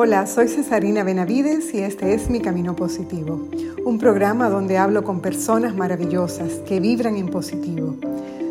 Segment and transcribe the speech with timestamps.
[0.00, 3.48] Hola, soy Cesarina Benavides y este es Mi Camino Positivo,
[3.84, 7.96] un programa donde hablo con personas maravillosas que vibran en positivo.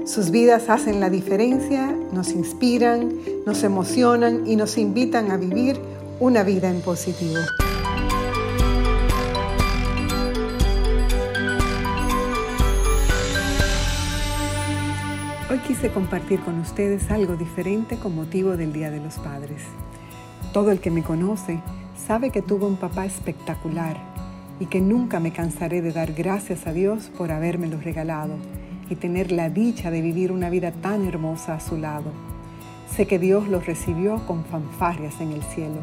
[0.05, 3.13] Sus vidas hacen la diferencia, nos inspiran,
[3.45, 5.79] nos emocionan y nos invitan a vivir
[6.19, 7.39] una vida en positivo.
[15.49, 19.61] Hoy quise compartir con ustedes algo diferente con motivo del Día de los Padres.
[20.53, 21.59] Todo el que me conoce
[22.07, 23.97] sabe que tuve un papá espectacular
[24.59, 28.35] y que nunca me cansaré de dar gracias a Dios por habérmelo regalado
[28.89, 32.11] y tener la dicha de vivir una vida tan hermosa a su lado.
[32.95, 35.81] Sé que Dios los recibió con fanfarrias en el cielo.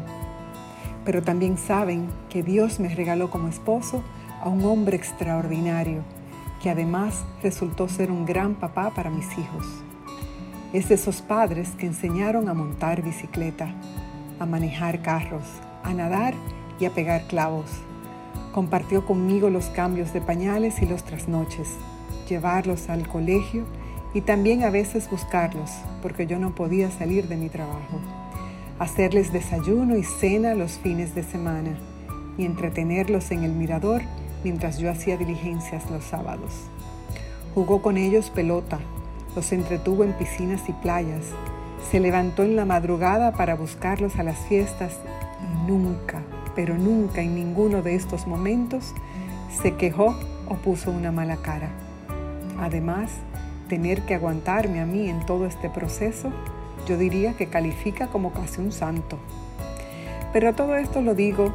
[1.05, 4.03] Pero también saben que Dios me regaló como esposo
[4.41, 6.01] a un hombre extraordinario,
[6.61, 9.65] que además resultó ser un gran papá para mis hijos.
[10.73, 13.73] Es de esos padres que enseñaron a montar bicicleta,
[14.39, 15.45] a manejar carros,
[15.83, 16.33] a nadar
[16.79, 17.69] y a pegar clavos.
[18.53, 21.69] Compartió conmigo los cambios de pañales y los trasnoches,
[22.27, 23.65] llevarlos al colegio
[24.13, 27.99] y también a veces buscarlos, porque yo no podía salir de mi trabajo.
[28.79, 31.77] Hacerles desayuno y cena los fines de semana
[32.37, 34.01] y entretenerlos en el mirador
[34.43, 36.51] mientras yo hacía diligencias los sábados.
[37.53, 38.79] Jugó con ellos pelota,
[39.35, 41.25] los entretuvo en piscinas y playas,
[41.91, 44.97] se levantó en la madrugada para buscarlos a las fiestas
[45.41, 46.21] y nunca,
[46.55, 48.93] pero nunca en ninguno de estos momentos
[49.61, 50.15] se quejó
[50.47, 51.69] o puso una mala cara.
[52.59, 53.11] Además,
[53.69, 56.31] tener que aguantarme a mí en todo este proceso,
[56.87, 59.17] yo diría que califica como casi un santo.
[60.33, 61.53] Pero todo esto lo digo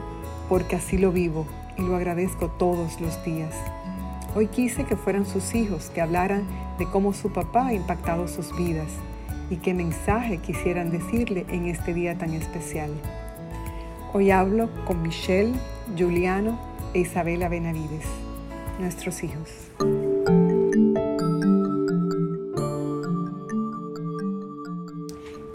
[0.48, 3.54] porque así lo vivo y lo agradezco todos los días.
[4.34, 6.44] Hoy quise que fueran sus hijos que hablaran
[6.78, 8.88] de cómo su papá ha impactado sus vidas
[9.50, 12.90] y qué mensaje quisieran decirle en este día tan especial.
[14.12, 15.52] Hoy hablo con Michelle,
[15.98, 16.58] Juliano
[16.94, 18.06] e Isabela Benavides,
[18.78, 19.50] nuestros hijos.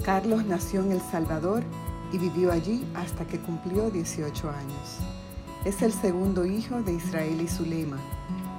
[0.03, 1.63] Carlos nació en El Salvador
[2.11, 4.99] y vivió allí hasta que cumplió 18 años.
[5.63, 7.97] Es el segundo hijo de Israel y Zulema,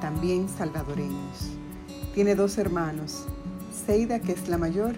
[0.01, 1.53] también salvadoreños.
[2.15, 3.27] Tiene dos hermanos,
[3.87, 4.97] Seida, que es la mayor,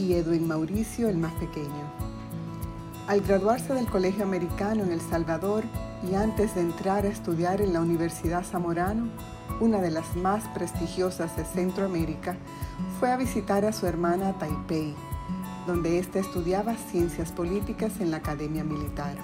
[0.00, 1.84] y Edwin Mauricio, el más pequeño.
[3.06, 5.64] Al graduarse del Colegio Americano en El Salvador
[6.10, 9.10] y antes de entrar a estudiar en la Universidad Zamorano,
[9.60, 12.36] una de las más prestigiosas de Centroamérica,
[12.98, 14.94] fue a visitar a su hermana a Taipei,
[15.66, 19.16] donde ésta estudiaba ciencias políticas en la Academia Militar.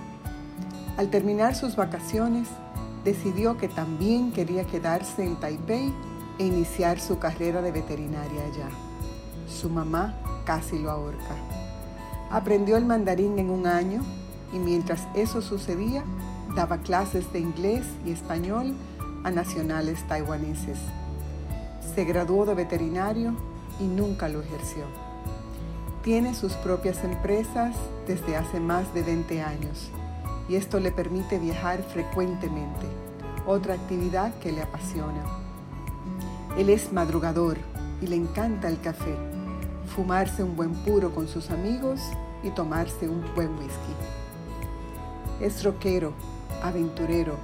[0.98, 2.48] Al terminar sus vacaciones,
[3.04, 5.92] decidió que también quería quedarse en Taipei
[6.38, 8.68] e iniciar su carrera de veterinaria allá.
[9.48, 10.14] Su mamá
[10.46, 11.36] casi lo ahorca.
[12.30, 14.02] Aprendió el mandarín en un año
[14.52, 16.02] y mientras eso sucedía,
[16.54, 18.74] daba clases de inglés y español
[19.24, 20.78] a nacionales taiwaneses.
[21.94, 23.34] Se graduó de veterinario
[23.78, 24.84] y nunca lo ejerció.
[26.02, 27.76] Tiene sus propias empresas
[28.06, 29.90] desde hace más de 20 años
[30.48, 32.86] y esto le permite viajar frecuentemente,
[33.46, 35.24] otra actividad que le apasiona.
[36.56, 37.58] Él es madrugador
[38.00, 39.16] y le encanta el café,
[39.86, 42.00] fumarse un buen puro con sus amigos
[42.42, 43.94] y tomarse un buen whisky.
[45.40, 46.12] Es rockero,
[46.62, 47.34] aventurero,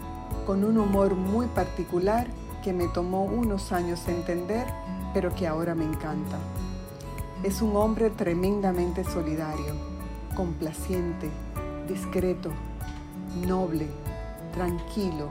[0.46, 2.26] con un humor muy particular
[2.62, 4.66] que me tomó unos años entender,
[5.12, 6.38] pero que ahora me encanta.
[7.42, 9.74] Es un hombre tremendamente solidario,
[10.36, 11.30] complaciente,
[11.88, 12.50] discreto,
[13.46, 13.88] noble,
[14.52, 15.28] tranquilo,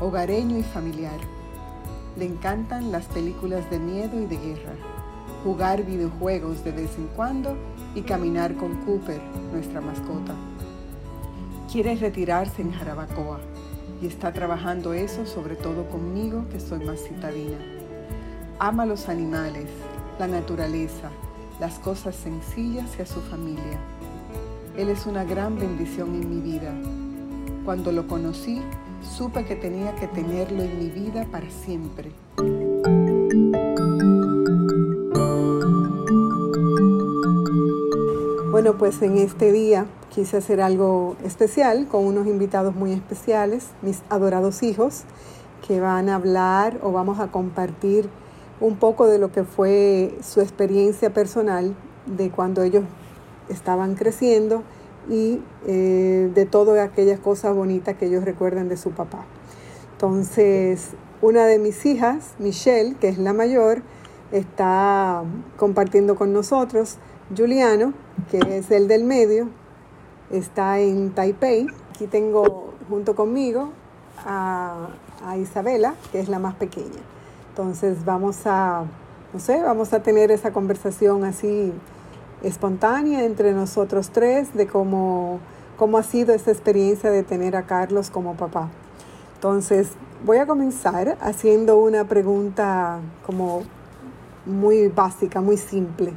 [0.00, 1.18] hogareño y familiar.
[2.16, 4.72] Le encantan las películas de miedo y de guerra,
[5.46, 7.56] jugar videojuegos de vez en cuando
[7.94, 9.20] y caminar con Cooper,
[9.52, 10.34] nuestra mascota.
[11.70, 13.38] Quiere retirarse en Jarabacoa
[14.02, 17.58] y está trabajando eso sobre todo conmigo que soy más citadina.
[18.58, 19.68] Ama los animales,
[20.18, 21.10] la naturaleza,
[21.60, 23.78] las cosas sencillas y a su familia.
[24.76, 26.74] Él es una gran bendición en mi vida
[27.64, 28.62] cuando lo conocí,
[29.16, 32.10] supe que tenía que tenerlo en mi vida para siempre.
[38.56, 44.00] Bueno, pues en este día quise hacer algo especial con unos invitados muy especiales, mis
[44.08, 45.02] adorados hijos,
[45.68, 48.08] que van a hablar o vamos a compartir
[48.58, 51.74] un poco de lo que fue su experiencia personal
[52.06, 52.84] de cuando ellos
[53.50, 54.62] estaban creciendo
[55.10, 59.26] y eh, de todas aquellas cosas bonitas que ellos recuerdan de su papá.
[59.92, 63.82] Entonces, una de mis hijas, Michelle, que es la mayor,
[64.32, 65.24] está
[65.58, 66.96] compartiendo con nosotros.
[67.34, 67.92] Juliano,
[68.30, 69.48] que es el del medio,
[70.30, 71.66] está en Taipei.
[71.90, 73.70] Aquí tengo junto conmigo
[74.24, 74.88] a,
[75.40, 77.02] Isabela, que es la más pequeña.
[77.48, 78.84] Entonces vamos a,
[79.32, 81.72] no sé, vamos a tener esa conversación así
[82.42, 85.40] espontánea entre nosotros tres de cómo,
[85.76, 88.68] cómo ha sido esta experiencia de tener a Carlos como papá.
[89.34, 89.88] Entonces,
[90.24, 93.62] voy a comenzar haciendo una pregunta como
[94.44, 96.12] muy básica, muy simple.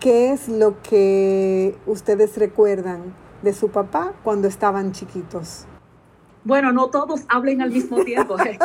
[0.00, 5.66] ¿Qué es lo que ustedes recuerdan de su papá cuando estaban chiquitos?
[6.44, 8.38] Bueno, no todos hablen al mismo tiempo.
[8.38, 8.58] ¿eh?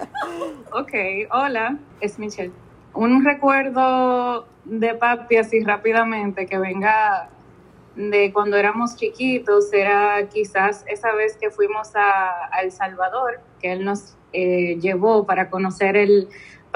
[0.72, 0.92] ok,
[1.32, 2.52] hola, es Michelle.
[2.92, 7.30] Un recuerdo de papi así rápidamente que venga
[7.96, 13.86] de cuando éramos chiquitos era quizás esa vez que fuimos a, El Salvador, que él
[13.86, 16.28] nos eh, llevó para conocer el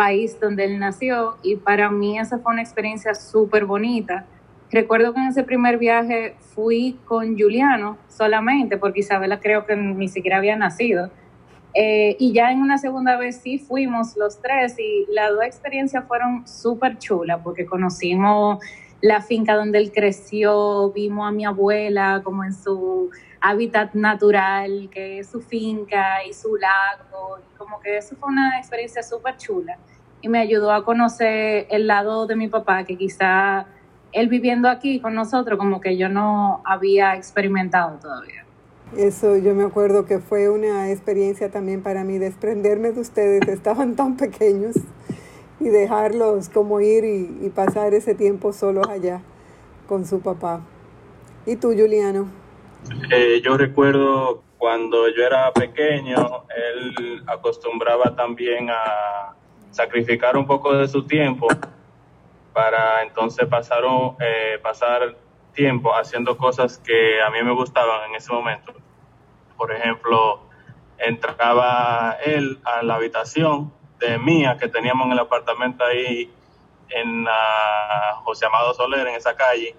[0.03, 4.27] país donde él nació y para mí esa fue una experiencia súper bonita.
[4.69, 10.09] Recuerdo que en ese primer viaje fui con Juliano solamente, porque Isabela creo que ni
[10.09, 11.09] siquiera había nacido.
[11.75, 16.05] Eh, y ya en una segunda vez sí fuimos los tres y las dos experiencias
[16.09, 18.59] fueron súper chulas porque conocimos
[19.01, 23.11] la finca donde él creció, vimos a mi abuela como en su
[23.43, 28.59] hábitat natural, que es su finca y su lago, y como que eso fue una
[28.59, 29.77] experiencia súper chula
[30.23, 33.67] y me ayudó a conocer el lado de mi papá que quizá
[34.13, 38.45] él viviendo aquí con nosotros como que yo no había experimentado todavía.
[38.97, 43.97] Eso yo me acuerdo que fue una experiencia también para mí desprenderme de ustedes, estaban
[43.97, 44.77] tan pequeños
[45.59, 49.23] y dejarlos como ir y, pasar ese tiempo solos allá
[49.89, 50.61] con su papá.
[51.47, 52.42] ¿Y tú, Juliano?
[53.11, 59.35] Eh, yo recuerdo cuando yo era pequeño, él acostumbraba también a
[59.71, 61.49] sacrificar un poco de su tiempo
[62.53, 63.83] para entonces pasar,
[64.21, 65.17] eh, pasar
[65.53, 68.73] tiempo haciendo cosas que a mí me gustaban en ese momento.
[69.57, 70.41] Por ejemplo,
[70.99, 76.33] entraba él a la habitación de mía que teníamos en el apartamento ahí
[76.89, 77.27] en
[78.25, 79.75] José Amado Soler, en esa calle.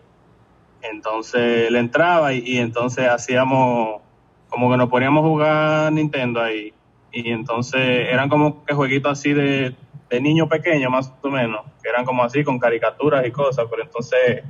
[0.84, 4.02] Entonces él entraba y, entonces hacíamos
[4.50, 6.74] como que nos poníamos a jugar Nintendo ahí.
[7.12, 9.76] Y entonces eran como que jueguitos así de,
[10.10, 13.84] de niño pequeño, más o menos, que eran como así con caricaturas y cosas, pero
[13.84, 14.44] entonces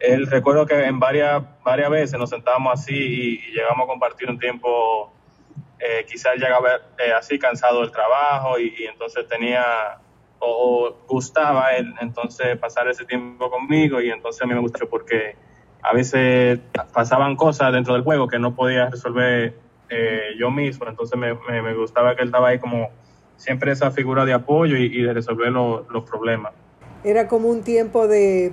[0.00, 4.38] él recuerdo que en varias, varias veces nos sentábamos así y, llegamos a compartir un
[4.38, 5.12] tiempo
[5.78, 9.98] eh, quizás llegaba eh, así cansado del trabajo y, entonces tenía
[10.46, 15.36] o, gustaba él entonces pasar ese tiempo conmigo y entonces a mí me gustó porque
[15.82, 16.60] a veces
[16.92, 19.54] pasaban cosas dentro del juego que no podía resolver
[19.90, 22.88] eh, yo mismo, entonces me, me, gustaba que él estaba ahí como
[23.36, 26.52] siempre esa figura de apoyo y, de resolver los problemas.
[27.04, 28.52] Era como un tiempo de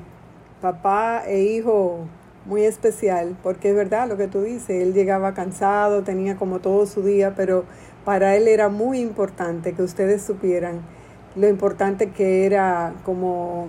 [0.61, 2.05] papá e hijo
[2.45, 6.85] muy especial, porque es verdad lo que tú dices, él llegaba cansado, tenía como todo
[6.85, 7.65] su día, pero
[8.03, 10.81] para él era muy importante que ustedes supieran
[11.35, 13.67] lo importante que era como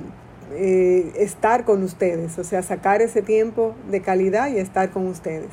[0.53, 5.51] eh, estar con ustedes, o sea, sacar ese tiempo de calidad y estar con ustedes.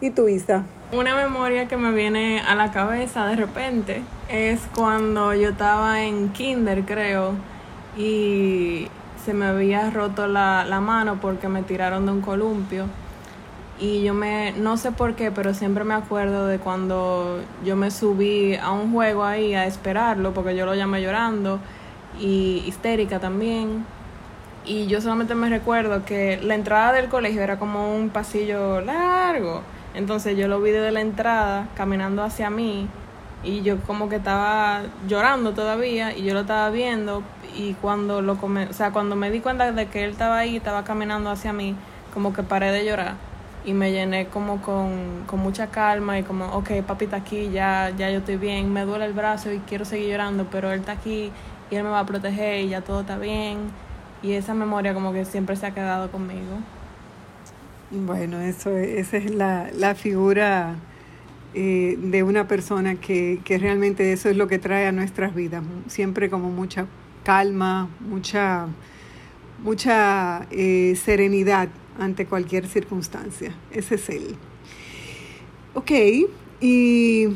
[0.00, 0.64] ¿Y tú, Isa?
[0.92, 6.30] Una memoria que me viene a la cabeza de repente es cuando yo estaba en
[6.30, 7.34] kinder, creo,
[7.96, 8.88] y
[9.24, 12.86] se me había roto la, la mano porque me tiraron de un columpio.
[13.82, 17.90] Y yo me, no sé por qué, pero siempre me acuerdo de cuando yo me
[17.90, 21.58] subí a un juego ahí a esperarlo, porque yo lo llamé llorando
[22.20, 23.84] y histérica también.
[24.64, 29.62] Y yo solamente me recuerdo que la entrada del colegio era como un pasillo largo.
[29.94, 32.86] Entonces yo lo vi desde la entrada, caminando hacia mí,
[33.42, 37.24] y yo como que estaba llorando todavía, y yo lo estaba viendo,
[37.56, 40.56] y cuando lo come, o sea, cuando me di cuenta de que él estaba ahí,
[40.56, 41.74] estaba caminando hacia mí,
[42.14, 43.31] como que paré de llorar
[43.64, 47.92] y me llené como con, con mucha calma y como, ok, papi está aquí, ya,
[47.96, 50.92] ya yo estoy bien, me duele el brazo y quiero seguir llorando, pero él está
[50.92, 51.30] aquí
[51.70, 53.58] y él me va a proteger y ya todo está bien.
[54.22, 56.58] Y esa memoria como que siempre se ha quedado conmigo.
[57.90, 60.76] Bueno, eso, esa es la, la figura
[61.54, 65.62] eh, de una persona que, que realmente eso es lo que trae a nuestras vidas,
[65.86, 66.86] siempre como mucha
[67.24, 68.66] calma, mucha,
[69.62, 71.68] mucha eh, serenidad
[71.98, 73.54] ante cualquier circunstancia.
[73.70, 74.36] Ese es él.
[75.74, 75.90] Ok,
[76.60, 77.28] y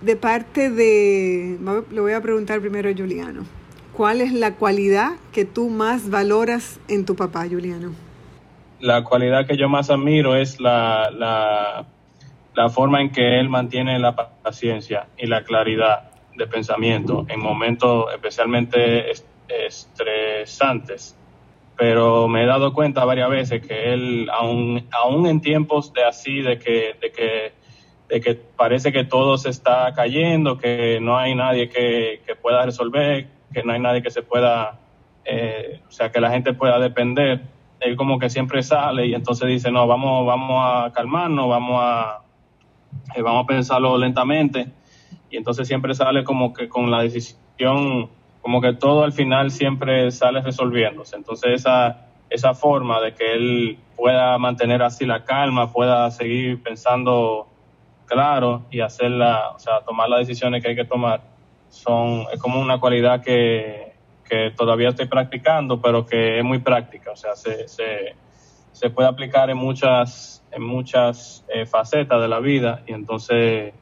[0.00, 1.58] de parte de,
[1.90, 3.44] le voy a preguntar primero a Juliano,
[3.92, 7.92] ¿cuál es la cualidad que tú más valoras en tu papá, Juliano?
[8.80, 11.86] La cualidad que yo más admiro es la, la,
[12.54, 18.06] la forma en que él mantiene la paciencia y la claridad de pensamiento en momentos
[18.12, 19.12] especialmente
[19.48, 21.16] estresantes.
[21.76, 26.40] Pero me he dado cuenta varias veces que él, aún, aún en tiempos de así,
[26.40, 27.52] de que, de que,
[28.08, 32.64] de que parece que todo se está cayendo, que no hay nadie que, que pueda
[32.64, 34.78] resolver, que no hay nadie que se pueda,
[35.24, 37.42] eh, o sea, que la gente pueda depender,
[37.80, 42.22] él como que siempre sale y entonces dice, no, vamos, vamos a calmarnos, vamos a,
[43.14, 44.68] eh, vamos a pensarlo lentamente.
[45.30, 48.10] Y entonces siempre sale como que con la decisión
[48.42, 51.16] como que todo al final siempre sale resolviéndose.
[51.16, 57.46] Entonces esa, esa forma de que él pueda mantener así la calma, pueda seguir pensando
[58.06, 61.22] claro y hacerla, o sea, tomar las decisiones que hay que tomar,
[61.70, 63.92] son, es como una cualidad que,
[64.28, 68.14] que todavía estoy practicando, pero que es muy práctica, o sea, se, se,
[68.72, 73.72] se puede aplicar en muchas, en muchas eh, facetas de la vida y entonces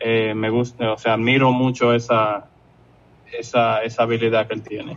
[0.00, 2.46] eh, me gusta, o sea, admiro mucho esa,
[3.38, 4.96] esa, esa habilidad que él tiene.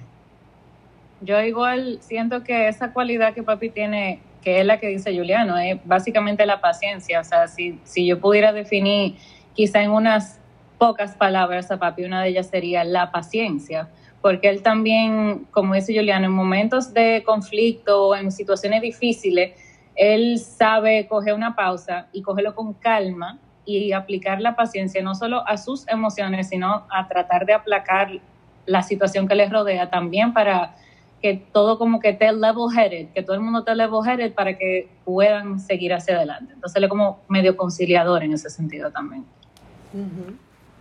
[1.22, 5.58] Yo igual siento que esa cualidad que papi tiene, que es la que dice Juliano,
[5.58, 7.20] es básicamente la paciencia.
[7.20, 9.16] O sea, si, si yo pudiera definir
[9.54, 10.40] quizá en unas
[10.78, 13.90] pocas palabras a papi, una de ellas sería la paciencia.
[14.22, 19.52] Porque él también, como dice Juliano, en momentos de conflicto o en situaciones difíciles,
[19.96, 23.40] él sabe coger una pausa y cogerlo con calma
[23.78, 28.20] y aplicar la paciencia no solo a sus emociones, sino a tratar de aplacar
[28.66, 30.76] la situación que les rodea también para
[31.22, 35.60] que todo como que esté level-headed, que todo el mundo esté level-headed para que puedan
[35.60, 36.54] seguir hacia adelante.
[36.54, 39.26] Entonces él es como medio conciliador en ese sentido también.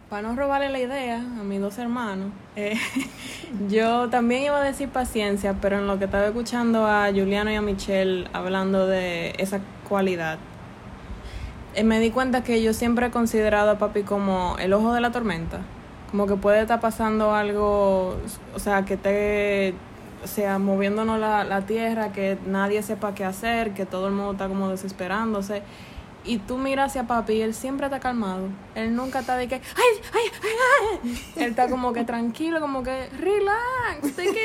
[0.09, 2.75] Para no robarle la idea a mis dos hermanos, eh,
[3.69, 7.57] yo también iba a decir paciencia, pero en lo que estaba escuchando a Juliano y
[7.57, 10.39] a Michelle hablando de esa cualidad,
[11.85, 15.11] me di cuenta que yo siempre he considerado a papi como el ojo de la
[15.13, 15.61] tormenta.
[16.11, 18.17] Como que puede estar pasando algo,
[18.55, 19.75] o sea, que esté,
[20.25, 24.33] o sea, moviéndonos la, la tierra, que nadie sepa qué hacer, que todo el mundo
[24.33, 25.63] está como desesperándose.
[26.25, 28.49] Y tú miras hacia papi y él siempre está calmado.
[28.75, 29.63] Él nunca está de que, ay,
[30.13, 30.51] ay, ay,
[31.05, 31.25] ay.
[31.37, 34.37] Él está como que tranquilo, como que, relax, take it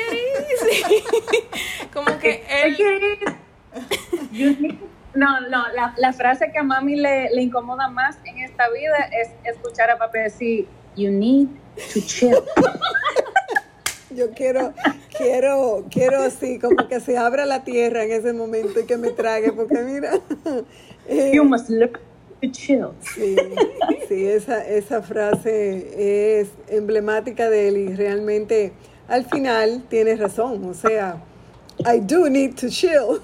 [0.62, 1.04] easy.
[1.92, 2.76] como que él...
[5.14, 8.96] No, no, la, la, frase que a mami le, le, incomoda más en esta vida
[9.22, 10.66] es escuchar a papi decir,
[10.96, 11.48] you need
[11.92, 12.42] to chill.
[14.10, 14.72] Yo quiero,
[15.16, 19.10] quiero, quiero así, como que se abra la tierra en ese momento y que me
[19.10, 20.20] trague, porque mira.
[21.06, 22.00] Eh, you must look
[22.40, 22.92] to chill.
[23.14, 23.36] Sí,
[24.08, 28.72] sí esa, esa frase es emblemática de él y realmente
[29.06, 31.20] al final tiene razón, o sea
[31.84, 33.20] I do need to chill.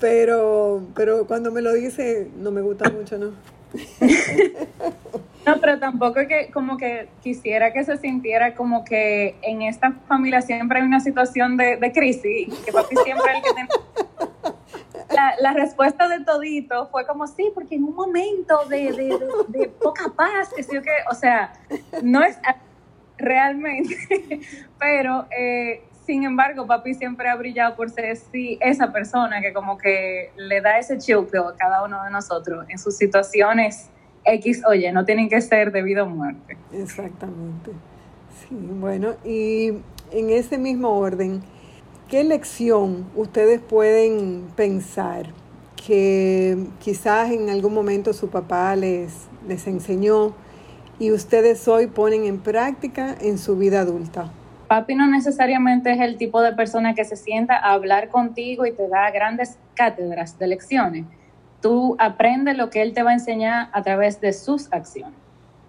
[0.00, 3.32] Pero, pero cuando me lo dice, no me gusta mucho, ¿no?
[5.46, 10.42] no, pero tampoco que como que quisiera que se sintiera como que en esta familia
[10.42, 13.68] siempre hay una situación de, de crisis, que papi siempre el que tiene...
[15.10, 19.68] La, la, respuesta de todito fue como, sí, porque en un momento de, de, de,
[19.68, 21.52] poca paz, que sí o que, o sea,
[22.02, 22.36] no es
[23.16, 23.96] realmente,
[24.80, 29.78] pero eh, sin embargo, papi siempre ha brillado por ser sí, esa persona que como
[29.78, 33.88] que le da ese chill a cada uno de nosotros en sus situaciones
[34.24, 36.56] X, oye, no tienen que ser debido a muerte.
[36.72, 37.72] Exactamente.
[38.40, 39.68] Sí, bueno, y
[40.10, 41.42] en ese mismo orden,
[42.08, 45.26] ¿qué lección ustedes pueden pensar
[45.86, 49.12] que quizás en algún momento su papá les,
[49.46, 50.34] les enseñó
[50.98, 54.32] y ustedes hoy ponen en práctica en su vida adulta?
[54.68, 58.72] Papi no necesariamente es el tipo de persona que se sienta a hablar contigo y
[58.72, 61.04] te da grandes cátedras de lecciones.
[61.60, 65.18] Tú aprendes lo que él te va a enseñar a través de sus acciones.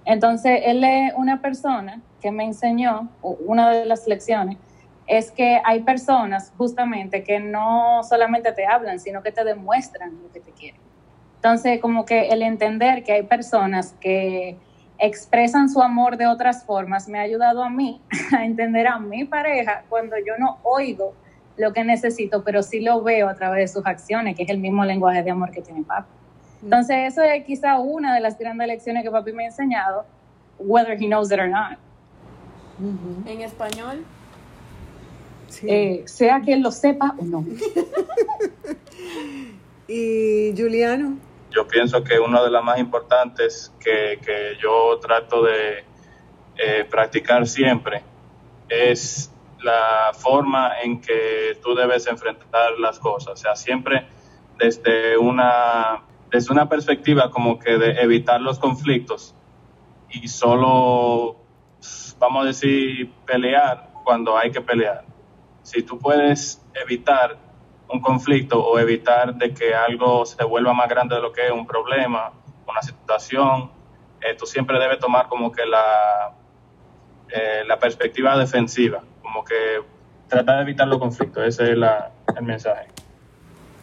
[0.05, 4.57] Entonces, él es una persona que me enseñó, una de las lecciones,
[5.07, 10.31] es que hay personas justamente que no solamente te hablan, sino que te demuestran lo
[10.31, 10.81] que te quieren.
[11.35, 14.57] Entonces, como que el entender que hay personas que
[14.97, 18.01] expresan su amor de otras formas me ha ayudado a mí
[18.37, 21.13] a entender a mi pareja cuando yo no oigo
[21.57, 24.57] lo que necesito, pero sí lo veo a través de sus acciones, que es el
[24.57, 26.09] mismo lenguaje de amor que tiene papi.
[26.61, 30.05] Entonces, eso es quizá una de las grandes lecciones que papi me ha enseñado,
[30.59, 31.77] whether he knows it or not.
[33.25, 34.03] ¿En español?
[35.63, 37.45] Eh, sea que él lo sepa o no.
[39.87, 41.17] ¿Y Juliano?
[41.55, 45.85] Yo pienso que una de las más importantes que, que yo trato de
[46.57, 48.03] eh, practicar siempre
[48.67, 49.31] es
[49.63, 53.33] la forma en que tú debes enfrentar las cosas.
[53.33, 54.05] O sea, siempre
[54.59, 59.33] desde una, desde una perspectiva como que de evitar los conflictos
[60.09, 61.37] y solo,
[62.19, 65.05] vamos a decir, pelear cuando hay que pelear.
[65.63, 67.37] si tú puedes evitar
[67.89, 71.51] un conflicto o evitar de que algo se vuelva más grande de lo que es
[71.51, 72.31] un problema,
[72.67, 73.71] una situación,
[74.21, 76.33] eh, tú siempre debes tomar como que la,
[77.29, 79.81] eh, la perspectiva defensiva, como que
[80.27, 82.87] tratar de evitar los conflictos, ese es la, el mensaje.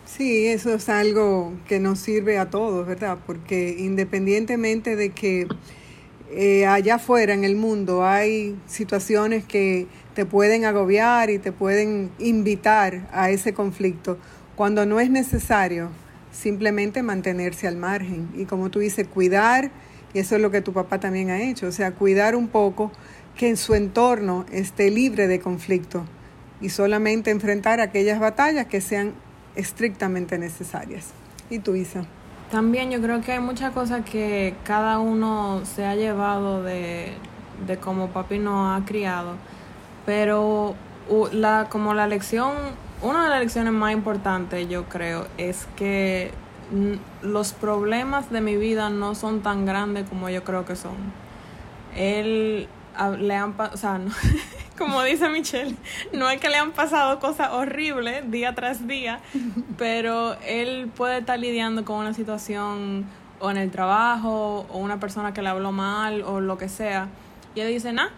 [0.04, 3.18] Sí, eso es algo que nos sirve a todos, ¿verdad?
[3.25, 5.47] Porque independientemente de que
[6.34, 12.10] eh, allá afuera en el mundo hay situaciones que te pueden agobiar y te pueden
[12.18, 14.18] invitar a ese conflicto,
[14.56, 15.90] cuando no es necesario
[16.30, 19.70] simplemente mantenerse al margen y como tú dices, cuidar,
[20.14, 22.90] y eso es lo que tu papá también ha hecho, o sea, cuidar un poco
[23.36, 26.04] que en su entorno esté libre de conflicto
[26.60, 29.12] y solamente enfrentar aquellas batallas que sean
[29.54, 31.08] estrictamente necesarias.
[31.50, 32.06] ¿Y tú, Isa?
[32.52, 37.14] También yo creo que hay muchas cosas que cada uno se ha llevado de,
[37.66, 39.37] de cómo papi nos ha criado,
[40.04, 40.75] pero
[41.32, 42.52] la, como la lección,
[43.00, 46.30] una de las lecciones más importantes yo creo es que
[47.23, 50.97] los problemas de mi vida no son tan grandes como yo creo que son.
[51.97, 52.68] Él
[53.18, 54.00] le han o sea,
[54.78, 55.76] como dice Michelle,
[56.12, 59.20] no es que le han pasado cosas horribles día tras día,
[59.78, 63.06] pero él puede estar lidiando con una situación
[63.40, 67.08] o en el trabajo o una persona que le habló mal o lo que sea
[67.54, 68.08] y él dice, nah,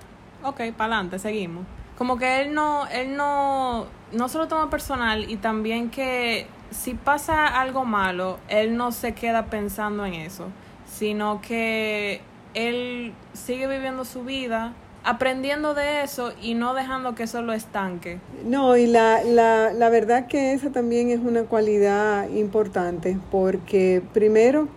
[0.43, 1.65] ok, para adelante, seguimos.
[1.99, 6.95] Como que él no, él no, no se lo toma personal y también que si
[6.95, 10.49] pasa algo malo, él no se queda pensando en eso,
[10.87, 12.21] sino que
[12.55, 18.19] él sigue viviendo su vida, aprendiendo de eso y no dejando que eso lo estanque.
[18.45, 24.69] No, y la, la, la verdad que esa también es una cualidad importante, porque primero,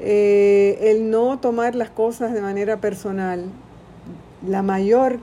[0.00, 3.44] eh, el no tomar las cosas de manera personal,
[4.46, 5.18] la mayor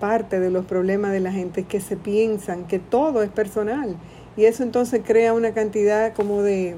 [0.00, 3.96] parte de los problemas de la gente es que se piensan que todo es personal
[4.36, 6.76] y eso entonces crea una cantidad como de,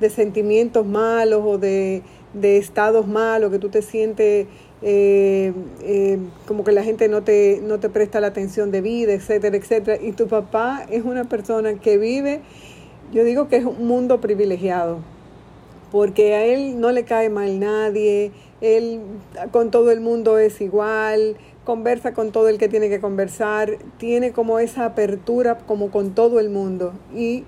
[0.00, 2.02] de sentimientos malos o de
[2.40, 4.46] de estados malos, que tú te sientes
[4.82, 9.12] eh, eh, como que la gente no te, no te presta la atención de vida,
[9.12, 10.02] etcétera, etcétera.
[10.02, 12.40] Y tu papá es una persona que vive,
[13.12, 14.98] yo digo que es un mundo privilegiado,
[15.90, 19.00] porque a él no le cae mal nadie, él
[19.50, 24.32] con todo el mundo es igual, conversa con todo el que tiene que conversar, tiene
[24.32, 26.92] como esa apertura como con todo el mundo.
[27.14, 27.44] Y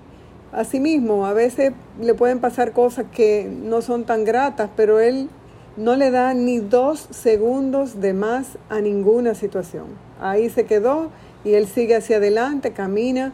[0.51, 5.29] Asimismo, a veces le pueden pasar cosas que no son tan gratas, pero él
[5.77, 9.85] no le da ni dos segundos de más a ninguna situación.
[10.19, 11.11] Ahí se quedó
[11.45, 13.31] y él sigue hacia adelante, camina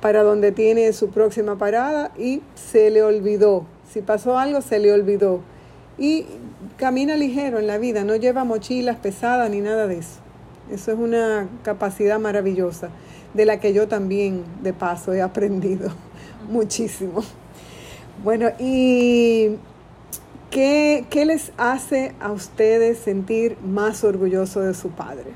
[0.00, 3.66] para donde tiene su próxima parada y se le olvidó.
[3.90, 5.40] Si pasó algo, se le olvidó.
[5.98, 6.26] Y
[6.76, 10.20] camina ligero en la vida, no lleva mochilas pesadas ni nada de eso.
[10.70, 12.88] Eso es una capacidad maravillosa
[13.34, 15.90] de la que yo también de paso he aprendido
[16.48, 17.22] muchísimo.
[18.22, 19.56] Bueno, ¿y
[20.50, 25.32] qué, les hace a ustedes sentir más orgulloso de su padre?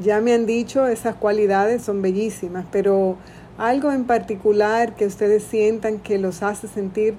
[0.00, 3.16] Ya me han dicho, esas cualidades son bellísimas, pero
[3.58, 7.14] algo en particular que ustedes sientan que los hace sentir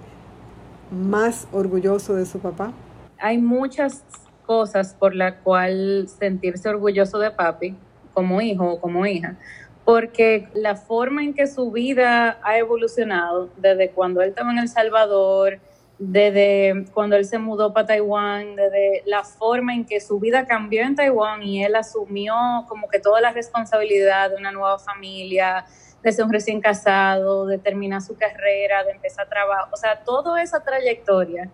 [0.91, 2.71] más orgulloso de su papá.
[3.19, 4.03] Hay muchas
[4.45, 7.75] cosas por las cuales sentirse orgulloso de papi
[8.13, 9.37] como hijo o como hija
[9.85, 14.69] porque la forma en que su vida ha evolucionado, desde cuando él estaba en El
[14.69, 15.59] Salvador,
[15.97, 20.81] desde cuando él se mudó para Taiwán, desde la forma en que su vida cambió
[20.81, 22.33] en Taiwán y él asumió
[22.67, 25.65] como que toda la responsabilidad de una nueva familia,
[26.01, 30.03] de ser un recién casado, de terminar su carrera, de empezar a trabajar, o sea,
[30.03, 31.49] toda esa trayectoria.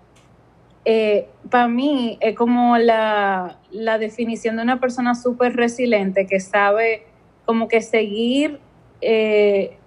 [0.85, 7.06] Eh, para mí es como la, la definición de una persona súper resiliente que sabe
[7.47, 8.59] como que seguir
[9.01, 9.77] eh,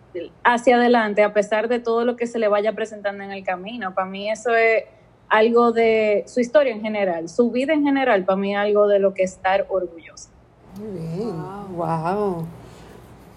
[0.42, 3.94] hacia adelante a pesar de todo lo que se le vaya presentando en el camino.
[3.94, 4.84] Para mí eso es
[5.28, 8.98] algo de su historia en general, su vida en general, para mí es algo de
[8.98, 10.30] lo que estar orgulloso.
[10.76, 12.46] Muy bien, wow.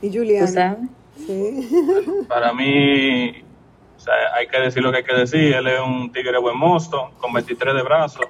[0.01, 0.77] ¿Y Juliana?
[1.15, 1.69] Sí.
[2.27, 3.43] Para mí,
[4.35, 7.31] hay que decir lo que hay que decir, él es un tigre buen mosto, con
[7.33, 8.25] 23 de brazos,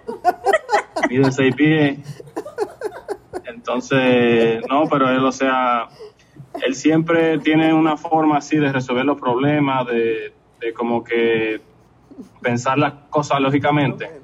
[1.09, 2.23] mide 6 pies,
[3.63, 5.87] entonces, no, pero él, o sea,
[6.61, 10.33] él siempre tiene una forma así de resolver los problemas, de,
[10.75, 11.61] como que
[12.41, 14.19] pensar las cosas lógicamente.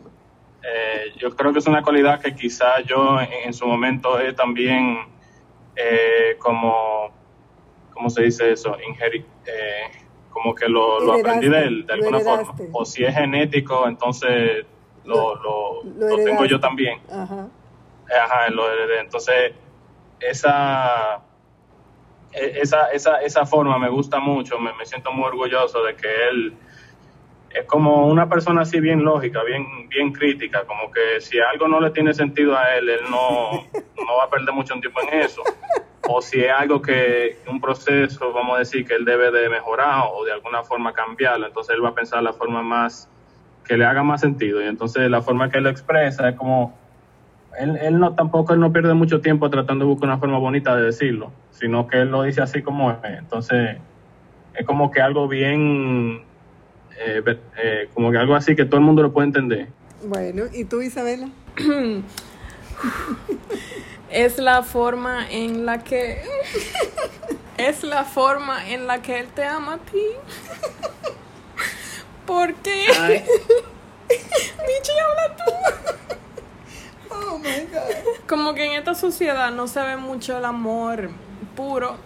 [0.62, 5.08] Eh, yo creo que es una cualidad que quizás yo en, su momento he también
[5.74, 7.10] eh, como,
[7.94, 8.76] ¿cómo se dice eso?
[8.90, 12.56] Ingeri eh, como que lo, aprendí de él, de alguna forma.
[12.74, 14.66] O si es genético, entonces
[15.06, 17.00] lo, lo, lo tengo yo también.
[17.10, 17.48] Ajá.
[18.12, 18.64] Ajá, lo
[19.00, 19.54] Entonces,
[20.20, 21.22] esa,
[22.32, 26.28] e, esa, esa, esa forma me gusta mucho, me, me siento muy orgulloso de que
[26.30, 26.58] él
[27.52, 31.80] es como una persona así bien lógica, bien, bien crítica, como que si algo no
[31.80, 33.66] le tiene sentido a él, él no,
[34.06, 35.42] no va a perder mucho tiempo en eso.
[36.08, 40.06] O si es algo que, un proceso, vamos a decir, que él debe de mejorar
[40.12, 43.10] o de alguna forma cambiarlo, entonces él va a pensar la forma más,
[43.66, 44.62] que le haga más sentido.
[44.62, 46.79] Y entonces la forma que él lo expresa es como,
[47.58, 50.76] él, él no tampoco él no pierde mucho tiempo tratando de buscar una forma bonita
[50.76, 52.98] de decirlo, sino que él lo dice así como es.
[53.04, 53.78] Entonces
[54.54, 56.22] es como que algo bien
[56.98, 57.24] eh,
[57.58, 59.68] eh, como que algo así que todo el mundo lo puede entender.
[60.04, 61.30] Bueno, ¿y tú Isabela?
[64.12, 66.22] es la forma en la que
[67.58, 70.04] es la forma en la que él te ama a ti.
[72.26, 72.88] Porque
[74.10, 76.18] Michi habla tú.
[77.28, 77.42] Oh.
[78.28, 81.10] Como que en esta sociedad no se ve mucho el amor
[81.56, 81.98] puro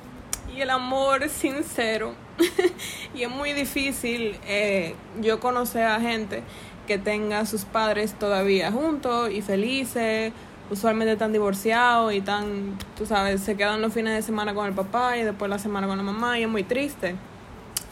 [0.56, 2.14] y el amor sincero.
[3.14, 6.44] y es muy difícil eh, yo conocer a gente
[6.88, 10.34] que tenga sus padres todavía juntos y felices.
[10.70, 14.74] Usualmente están divorciados y están, tú sabes, se quedan los fines de semana con el
[14.74, 17.16] papá y después la semana con la mamá y es muy triste.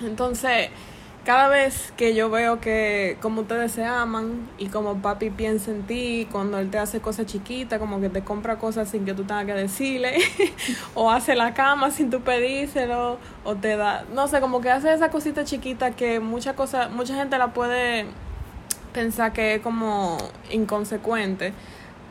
[0.02, 0.70] Entonces,
[1.26, 5.84] cada vez que yo veo que como ustedes se aman y como papi piensa en
[5.84, 9.24] ti, cuando él te hace cosas chiquitas, como que te compra cosas sin que tú
[9.24, 10.18] tengas que decirle,
[10.96, 14.94] o hace la cama sin tú pedírselo, o te da, no sé, como que hace
[14.94, 18.08] esa cosita chiquita que mucha cosa, mucha gente la puede
[18.92, 20.18] pensar que es como
[20.50, 21.54] inconsecuente,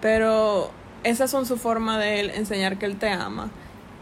[0.00, 0.70] pero
[1.02, 3.50] esas son su forma de él enseñar que él te ama.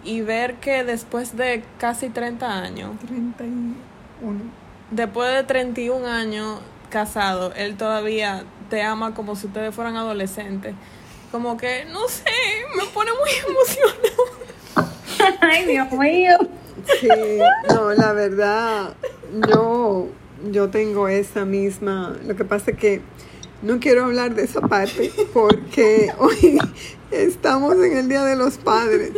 [0.04, 2.92] Y ver que después de casi 30 años,
[3.36, 3.74] 31
[4.90, 10.74] después de 31 años casado, él todavía te ama como si ustedes fueran adolescentes.
[11.30, 12.24] Como que, no sé,
[12.76, 14.38] me pone muy emocionado.
[15.40, 16.38] Ay, Dios mío.
[17.00, 17.08] Sí,
[17.68, 18.94] no, la verdad,
[19.48, 20.08] yo,
[20.50, 22.16] yo tengo esa misma.
[22.24, 23.02] Lo que pasa es que
[23.60, 26.58] no quiero hablar de esa parte porque hoy
[27.10, 29.12] estamos en el Día de los Padres.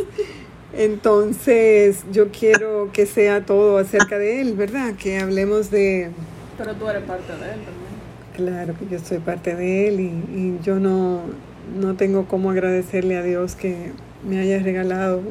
[0.73, 4.95] Entonces, yo quiero que sea todo acerca de él, ¿verdad?
[4.95, 6.11] Que hablemos de...
[6.57, 7.91] Pero tú eres parte de él también.
[8.35, 11.21] Claro que yo soy parte de él y, y yo no,
[11.77, 13.91] no tengo cómo agradecerle a Dios que
[14.27, 15.21] me haya regalado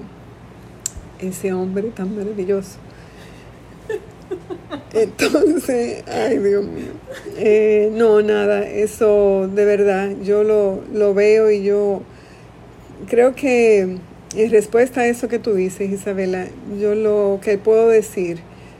[1.20, 2.78] ese hombre tan maravilloso.
[4.92, 6.92] Entonces, ay Dios mío.
[7.36, 12.02] Eh, no, nada, eso de verdad, yo lo, lo veo y yo
[13.08, 13.98] creo que
[14.34, 16.46] en respuesta a eso que tú dices, Isabela,
[16.80, 18.38] yo lo que puedo decir,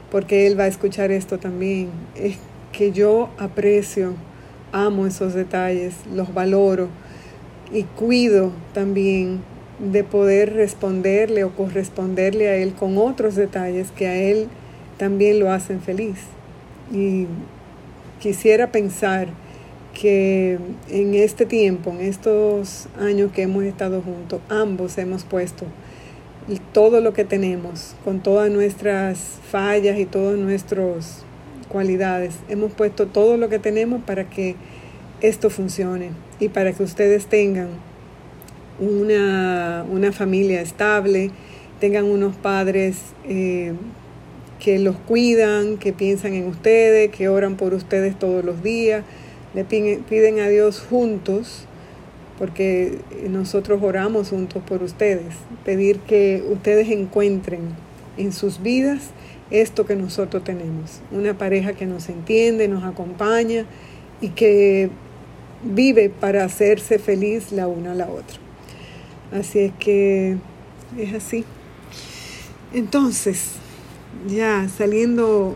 [0.09, 2.37] porque él va a escuchar esto también, es
[2.71, 4.13] que yo aprecio,
[4.71, 6.87] amo esos detalles, los valoro
[7.73, 9.41] y cuido también
[9.79, 14.47] de poder responderle o corresponderle a él con otros detalles que a él
[14.97, 16.17] también lo hacen feliz.
[16.93, 17.25] Y
[18.19, 19.29] quisiera pensar
[19.93, 20.57] que
[20.89, 25.65] en este tiempo, en estos años que hemos estado juntos, ambos hemos puesto
[26.73, 31.23] todo lo que tenemos, con todas nuestras fallas y todas nuestras
[31.69, 34.55] cualidades, hemos puesto todo lo que tenemos para que
[35.21, 37.69] esto funcione y para que ustedes tengan
[38.79, 41.31] una, una familia estable,
[41.79, 43.73] tengan unos padres eh,
[44.59, 49.03] que los cuidan, que piensan en ustedes, que oran por ustedes todos los días
[49.53, 51.65] le piden a Dios juntos,
[52.37, 55.33] porque nosotros oramos juntos por ustedes,
[55.63, 57.61] pedir que ustedes encuentren
[58.17, 59.11] en sus vidas
[59.51, 63.65] esto que nosotros tenemos, una pareja que nos entiende, nos acompaña
[64.21, 64.89] y que
[65.63, 68.37] vive para hacerse feliz la una a la otra.
[69.31, 70.37] Así es que
[70.97, 71.43] es así.
[72.73, 73.51] Entonces,
[74.27, 75.55] ya saliendo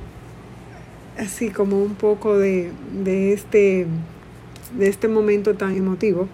[1.17, 3.87] así como un poco de, de, este,
[4.77, 6.27] de este momento tan emotivo,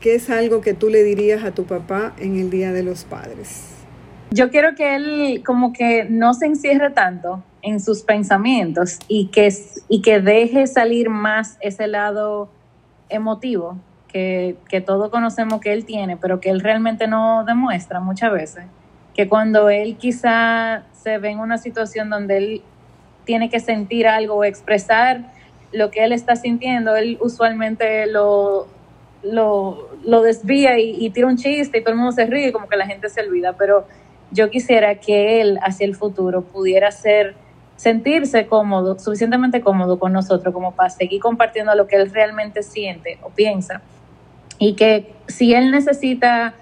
[0.00, 3.04] ¿qué es algo que tú le dirías a tu papá en el Día de los
[3.04, 3.68] Padres?
[4.30, 9.52] Yo quiero que él como que no se encierre tanto en sus pensamientos y que,
[9.88, 12.50] y que deje salir más ese lado
[13.08, 13.76] emotivo
[14.08, 18.64] que, que todos conocemos que él tiene, pero que él realmente no demuestra muchas veces.
[19.14, 22.62] Que cuando él quizá se ve en una situación donde él
[23.24, 25.32] tiene que sentir algo o expresar
[25.72, 28.66] lo que él está sintiendo, él usualmente lo,
[29.22, 32.86] lo, desvía y, tira un chiste y todo el mundo se ríe, como que la
[32.86, 33.86] gente se olvida, pero
[34.30, 37.34] yo quisiera que él hacia el futuro pudiera ser,
[37.76, 43.18] sentirse cómodo, suficientemente cómodo con nosotros como para seguir compartiendo lo que él realmente siente
[43.22, 43.82] o piensa.
[44.58, 46.54] Y que si él necesita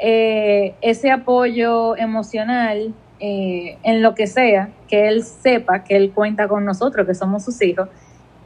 [0.00, 6.48] eh, ese apoyo emocional, eh, en lo que sea, que él sepa que él cuenta
[6.48, 7.88] con nosotros, que somos sus hijos,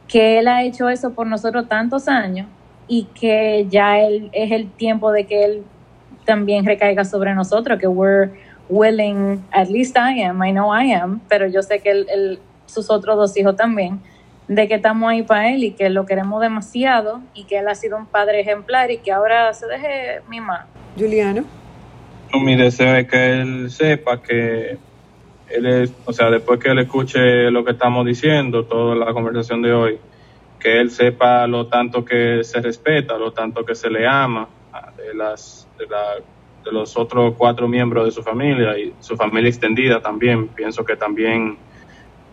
[0.07, 2.47] que él ha hecho eso por nosotros tantos años
[2.87, 5.63] y que ya él, es el tiempo de que él
[6.25, 8.31] también recaiga sobre nosotros, que we're
[8.69, 12.89] willing, at least I am, I know I am, pero yo sé que él, sus
[12.89, 14.01] otros dos hijos también,
[14.47, 17.75] de que estamos ahí para él y que lo queremos demasiado y que él ha
[17.75, 20.65] sido un padre ejemplar y que ahora se deje mimar.
[20.97, 21.60] Juliano.
[22.39, 24.77] Mi deseo es que él sepa que
[25.49, 29.61] él es, o sea, después que él escuche lo que estamos diciendo, toda la conversación
[29.61, 29.99] de hoy,
[30.59, 34.47] que él sepa lo tanto que se respeta, lo tanto que se le ama
[34.97, 36.15] de las de, la,
[36.63, 40.47] de los otros cuatro miembros de su familia y su familia extendida también.
[40.49, 41.57] Pienso que también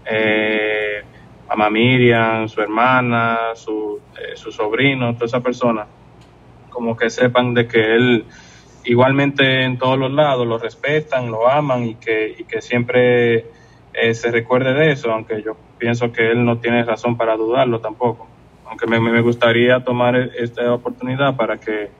[0.04, 1.02] eh,
[1.48, 5.86] mamá Miriam, su hermana, su, eh, su sobrino, toda esa persona,
[6.68, 8.24] como que sepan de que él
[8.88, 13.44] igualmente en todos los lados lo respetan, lo aman y que, y que siempre
[13.92, 17.80] eh, se recuerde de eso, aunque yo pienso que él no tiene razón para dudarlo
[17.80, 18.26] tampoco.
[18.64, 21.90] Aunque me, me gustaría tomar esta oportunidad para que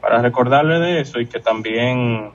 [0.00, 2.30] para recordarle de eso y que también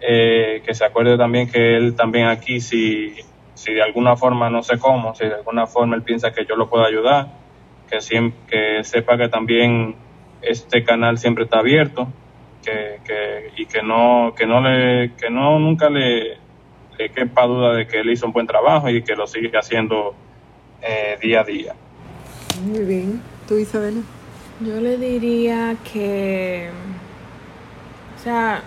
[0.00, 3.14] eh, que se acuerde también que él también aquí si,
[3.54, 6.56] si de alguna forma no sé cómo, si de alguna forma él piensa que yo
[6.56, 7.28] lo puedo ayudar,
[7.90, 9.96] que siempre que sepa que también
[10.42, 12.08] este canal siempre está abierto,
[12.64, 16.38] que, que, y que no que no le que no nunca le,
[16.98, 20.14] le quepa duda de que él hizo un buen trabajo y que lo sigue haciendo
[20.82, 21.74] eh, día a día.
[22.64, 24.00] Muy bien, tú Isabela.
[24.60, 26.70] Yo le diría que,
[28.16, 28.62] o sea,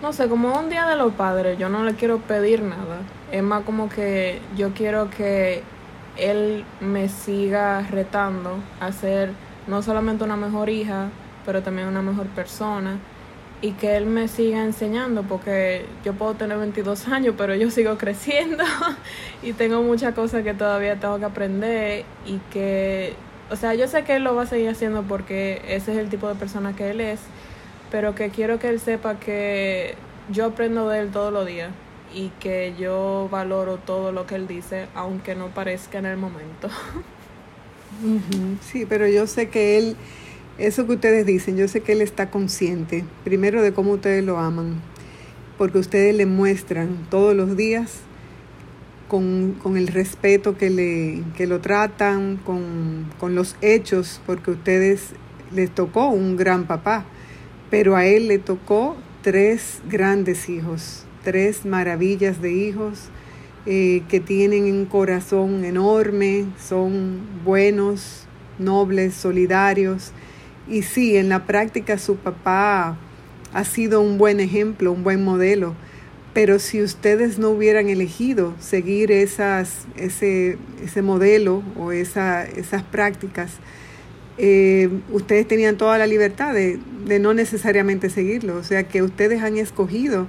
[0.00, 3.00] no sé, como un día de los padres, yo no le quiero pedir nada.
[3.32, 5.62] Es más como que yo quiero que
[6.16, 9.32] él me siga retando a ser
[9.66, 11.08] no solamente una mejor hija,
[11.48, 12.98] pero también una mejor persona.
[13.62, 17.96] Y que él me siga enseñando, porque yo puedo tener 22 años, pero yo sigo
[17.96, 18.64] creciendo
[19.42, 23.14] y tengo muchas cosas que todavía tengo que aprender y que
[23.50, 26.10] o sea, yo sé que él lo va a seguir haciendo porque ese es el
[26.10, 27.20] tipo de persona que él es,
[27.90, 29.94] pero que quiero que él sepa que
[30.30, 31.70] yo aprendo de él todos los días
[32.14, 36.68] y que yo valoro todo lo que él dice, aunque no parezca en el momento.
[38.62, 39.96] Sí, pero yo sé que él,
[40.58, 44.38] eso que ustedes dicen, yo sé que él está consciente, primero de cómo ustedes lo
[44.38, 44.80] aman,
[45.56, 48.00] porque ustedes le muestran todos los días
[49.08, 55.10] con, con el respeto que, le, que lo tratan, con, con los hechos, porque ustedes
[55.54, 57.04] les tocó un gran papá,
[57.70, 63.10] pero a él le tocó tres grandes hijos, tres maravillas de hijos
[63.66, 68.26] eh, que tienen un corazón enorme, son buenos,
[68.58, 70.12] nobles, solidarios.
[70.68, 72.98] Y sí, en la práctica su papá
[73.52, 75.74] ha sido un buen ejemplo, un buen modelo
[76.38, 80.56] pero si ustedes no hubieran elegido seguir esas, ese,
[81.02, 83.54] modelo o esa, esas prácticas,
[84.36, 88.56] eh, ustedes tenían toda la libertad de, de, no necesariamente seguirlo.
[88.56, 90.28] O sea que ustedes han escogido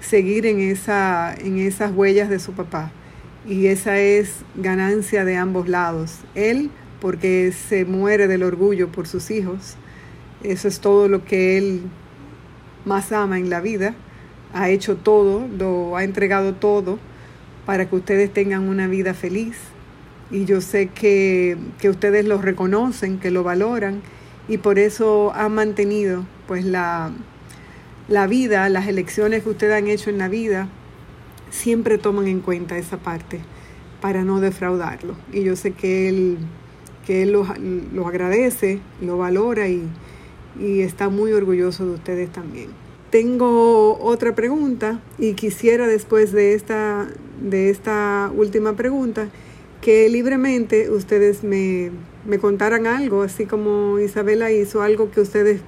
[0.00, 2.90] seguir en, esa, en esas huellas de su papá.
[3.46, 6.18] Y esa es ganancia de ambos lados.
[6.34, 6.70] Él,
[7.02, 9.74] porque se muere del orgullo por sus hijos.
[10.44, 11.82] Eso es todo lo que él
[12.84, 13.96] más ama en la vida
[14.54, 17.00] ha hecho todo, lo ha entregado todo
[17.66, 19.56] para que ustedes tengan una vida feliz.
[20.30, 24.00] Y yo sé que, que ustedes lo reconocen, que lo valoran
[24.48, 27.10] y por eso han mantenido pues la,
[28.06, 30.68] la vida, las elecciones que ustedes han hecho en la vida,
[31.50, 33.40] siempre toman en cuenta esa parte
[34.00, 35.16] para no defraudarlo.
[35.32, 36.38] Y yo sé que él,
[37.06, 39.82] que él lo, agradece, lo valora y,
[40.60, 42.68] y está muy orgulloso de ustedes también.
[43.10, 47.08] Tengo otra pregunta y quisiera después de esta,
[47.40, 49.28] de esta última pregunta
[49.82, 51.90] que libremente ustedes me,
[52.26, 55.60] me contaran algo, así como Isabela hizo, algo que ustedes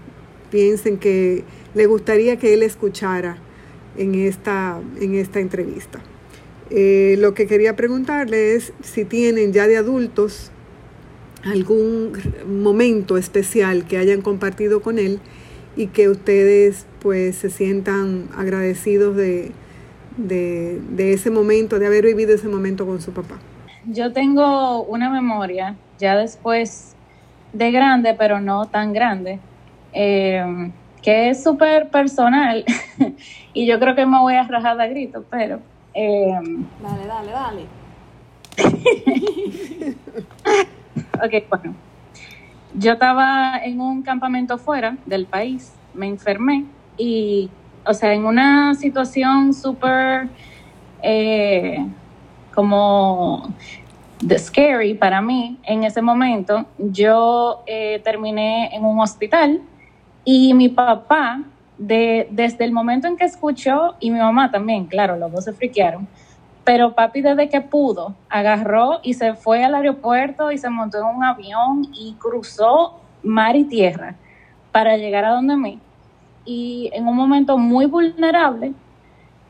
[0.51, 1.45] piensen que
[1.75, 3.39] le gustaría que él escuchara
[3.97, 6.01] en esta, en esta entrevista.
[6.71, 10.51] Eh, lo que quería preguntarle es si tienen ya de adultos
[11.45, 12.13] algún
[12.47, 15.21] momento especial que hayan compartido con él
[15.77, 19.53] y que ustedes pues se sientan agradecidos de,
[20.17, 23.37] de, ese momento, de haber vivido ese momento con su papá.
[23.87, 26.97] Yo tengo una memoria ya después
[27.53, 29.39] de grande, pero no tan grande,
[29.93, 30.71] eh,
[31.03, 32.65] que es súper personal
[33.53, 35.61] y yo creo que me voy a rajar de grito, pero...
[35.93, 36.33] Eh,
[36.83, 37.67] dale, dale, dale.
[41.15, 41.75] ok, bueno.
[42.77, 46.65] Yo estaba en un campamento fuera del país, me enfermé
[46.97, 47.51] y
[47.87, 50.29] o sea, en una situación súper
[51.03, 51.87] eh,
[52.55, 53.53] como
[54.39, 59.61] scary para mí en ese momento, yo eh, terminé en un hospital
[60.25, 61.43] y mi papá,
[61.77, 65.53] de, desde el momento en que escuchó, y mi mamá también, claro, los dos se
[65.53, 66.09] friquearon,
[66.65, 71.17] pero papi desde que pudo, agarró y se fue al aeropuerto y se montó en
[71.17, 74.15] un avión y cruzó mar y tierra
[74.73, 75.79] para llegar a donde mí.
[76.45, 78.73] Y en un momento muy vulnerable,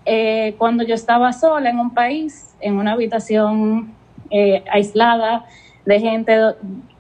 [0.05, 3.95] eh, cuando yo estaba sola en un país, en una habitación
[4.31, 5.45] eh, aislada
[5.87, 6.39] de gente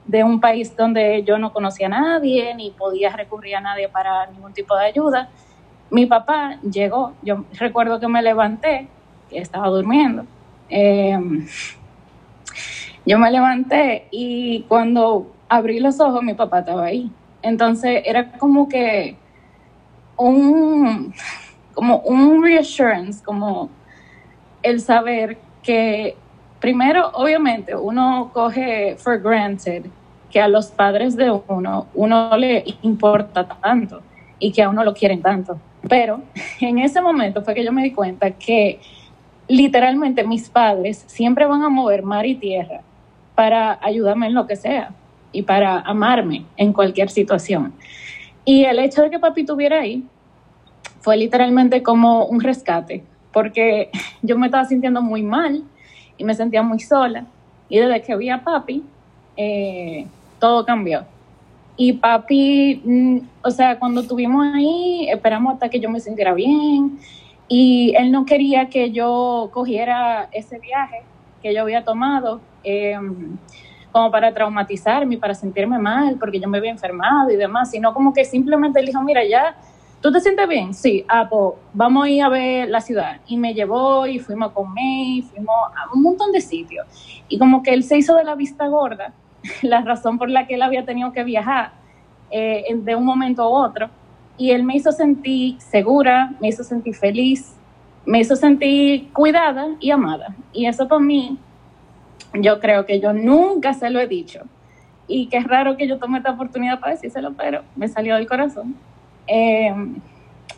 [0.07, 4.27] de un país donde yo no conocía a nadie ni podía recurrir a nadie para
[4.27, 5.29] ningún tipo de ayuda.
[5.91, 8.89] Mi papá llegó, yo recuerdo que me levanté,
[9.35, 10.25] que estaba durmiendo.
[10.69, 11.47] Em,
[13.05, 17.11] yo me levanté y cuando abrí los ojos mi papá estaba ahí.
[17.43, 19.17] Entonces era como que
[20.17, 21.13] un,
[21.75, 23.69] como un reassurance, como
[24.63, 26.17] el saber que
[26.61, 29.87] primero, obviamente, uno coge for granted
[30.31, 34.01] que a los padres de uno, uno le importa tanto
[34.39, 35.59] y que a uno lo quieren tanto.
[35.89, 36.23] Pero
[36.61, 38.81] en ese momento fue que yo me di cuenta que
[39.49, 42.81] literalmente mis padres siempre van a mover mar y tierra
[43.35, 44.91] para ayudarme en lo que sea
[45.33, 47.73] y para amarme en cualquier situación.
[48.45, 50.05] Y el hecho de que papi estuviera ahí
[51.01, 53.03] fue literalmente como un rescate,
[53.33, 53.91] porque
[54.23, 55.65] yo me estaba sintiendo muy mal
[56.17, 57.27] y me sentía muy sola.
[57.69, 58.83] Y desde que vi a papi,
[59.37, 60.07] eh,
[60.39, 61.05] todo cambió.
[61.77, 66.99] Y papi, mm, o sea, cuando estuvimos ahí, esperamos hasta que yo me sintiera bien.
[67.49, 71.03] Y él no quería que yo cogiera ese viaje
[71.43, 73.37] que yo había tomado em,
[73.93, 78.13] como para traumatizarme, para sentirme mal, porque yo me había enfermado y demás, sino como
[78.13, 79.57] que simplemente él dijo, mira, ya
[80.05, 80.75] ¿Tú te sientes bien?
[80.75, 83.23] Sí, ah, pues vamos a ir a ver la ciudad.
[83.27, 86.87] Y me llevó y fuimos a comer, fuimos a un montón de sitios.
[87.27, 89.15] Y como que él se hizo de la vista gorda,
[89.63, 91.73] la razón por la que él había tenido que viajar
[92.31, 93.89] eh, de un momento a otro.
[94.37, 97.55] Y él me hizo sentir segura, me hizo sentir feliz,
[98.05, 100.35] me hizo sentir cuidada y amada.
[100.53, 101.39] Y eso para mí,
[102.35, 104.41] yo creo que yo nunca se lo he dicho.
[105.07, 108.27] Y que es raro que yo tome esta oportunidad para decírselo, pero me salió del
[108.27, 108.75] corazón.
[109.27, 109.75] Eh,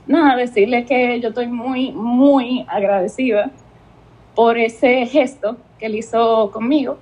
[0.07, 3.51] nada, decirle que yo estoy muy, muy agradecida
[4.35, 6.99] por ese gesto que él hizo conmigo.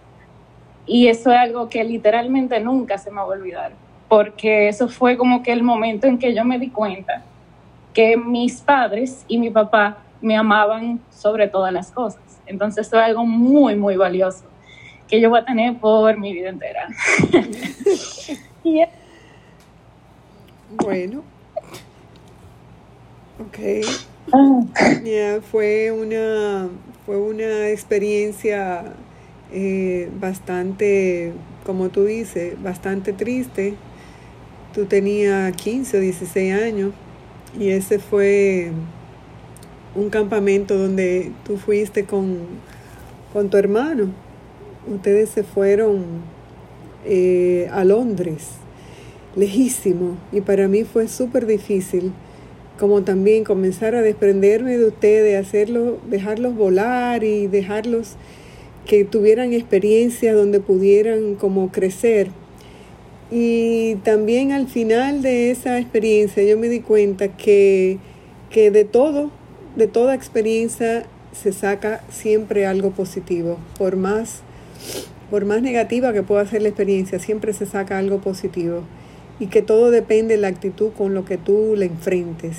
[0.87, 3.73] Y eso es algo que literalmente nunca se me va a olvidar,
[4.09, 7.23] porque eso fue como que el momento en que yo me di cuenta
[7.93, 12.21] que mis padres y mi papá me amaban sobre todas las cosas.
[12.47, 14.45] Entonces eso es algo muy, muy valioso
[15.09, 16.89] que yo voy a tener por mi vida entera.
[20.77, 21.23] Bueno,
[23.39, 23.59] Ok.
[25.51, 26.69] fue, una,
[27.05, 28.85] fue una experiencia
[29.53, 31.33] eh, bastante,
[31.67, 33.75] como tú dices, bastante triste.
[34.75, 36.93] Tú tenías 15 o 16 años
[37.57, 38.73] y ese fue
[39.95, 42.39] un campamento donde tú fuiste con,
[43.33, 44.13] con tu hermano.
[44.93, 46.05] Ustedes se fueron
[47.05, 48.49] eh, a Londres,
[49.37, 52.13] lejísimo, y para mí fue súper difícil
[52.79, 58.17] como también comenzar a desprenderme de ustedes, hacerlo, dejarlos volar y dejarlos
[58.87, 62.31] que tuvieran experiencias donde pudieran como crecer.
[63.31, 67.99] Y también al final de esa experiencia yo me di cuenta que,
[68.51, 69.31] que de todo,
[69.77, 73.59] de toda experiencia se saca siempre algo positivo.
[73.79, 74.43] Por más,
[75.31, 78.83] por más negativa que pueda ser la experiencia, siempre se saca algo positivo
[79.41, 82.59] y que todo depende de la actitud con lo que tú le enfrentes.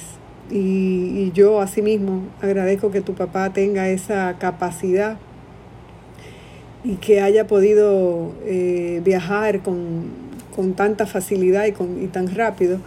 [0.51, 5.17] Y, y yo asimismo agradezco que tu papá tenga esa capacidad
[6.83, 10.24] y que haya podido eh, viajar con,
[10.55, 12.79] con, tanta facilidad y, con, y tan rápido,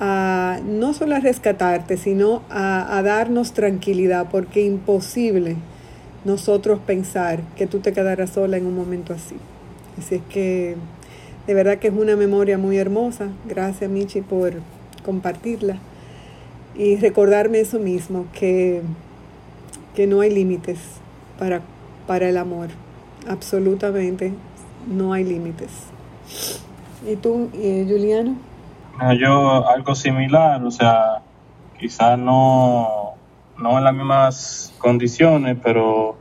[0.00, 5.56] a, no solo a rescatarte, sino a, a darnos tranquilidad, porque imposible
[6.24, 9.36] nosotros pensar que tú te quedaras sola en un momento así.
[9.98, 10.76] Así es que
[11.46, 13.28] de verdad que es una memoria muy hermosa.
[13.46, 14.54] Gracias Michi por
[15.04, 15.78] compartirla
[16.74, 18.82] y recordarme eso mismo, que,
[19.94, 20.78] que no hay límites
[21.38, 21.60] para,
[22.06, 22.68] para el amor.
[23.28, 24.32] Absolutamente
[24.88, 25.70] no hay límites.
[27.06, 28.36] ¿Y tú, eh, Juliano?
[29.18, 31.20] Yo algo similar, o sea,
[31.78, 33.14] quizás no,
[33.58, 36.16] no en las mismas condiciones, pero,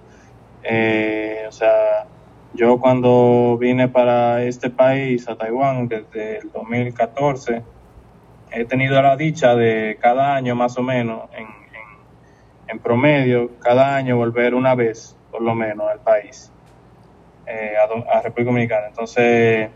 [0.64, 2.06] eh, o sea,
[2.54, 7.64] yo cuando vine para este país, a Taiwán, desde el 2014,
[8.52, 11.48] he tenido la dicha de cada año más o menos, en,
[12.68, 16.52] en, promedio, cada año volver una vez, por lo menos, al país,
[17.48, 18.88] eh, a, República Dominicana.
[18.88, 19.70] Entonces,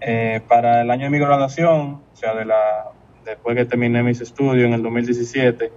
[0.00, 2.90] eh, para el año de mi graduación, o sea, de la,
[3.24, 5.72] después que terminé mis estudios en el 2017,